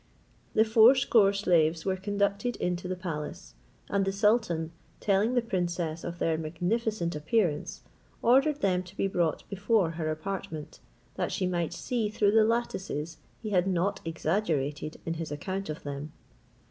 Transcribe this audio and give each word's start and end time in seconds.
The 0.55 0.65
fourscore 0.65 1.31
slaves 1.31 1.85
were 1.85 1.95
conducted 1.95 2.55
in 2.55 2.75
to 2.77 2.87
the 2.87 2.95
palace; 2.95 3.53
and 3.87 4.03
the 4.03 4.11
sultan, 4.11 4.71
telling 4.99 5.35
the 5.35 5.43
princess 5.43 6.03
of 6.03 6.17
their 6.17 6.39
magnificent 6.39 7.15
appearance, 7.15 7.83
ordered 8.23 8.61
them 8.61 8.81
to 8.81 8.97
be 8.97 9.05
brought 9.05 9.47
before 9.47 9.91
her 9.91 10.09
apartment, 10.09 10.79
that 11.17 11.31
she 11.31 11.45
might 11.45 11.71
see 11.71 12.09
through 12.09 12.31
the 12.31 12.43
lattices 12.43 13.17
he 13.43 13.51
had 13.51 13.67
not 13.67 14.01
exaggerated 14.03 14.99
in 15.05 15.13
his 15.13 15.31
account 15.31 15.69
of 15.69 15.83
them. 15.83 16.11